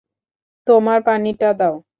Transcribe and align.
তোমার 0.67 0.99
পানিটা 1.03 1.49
দাও। 1.53 1.75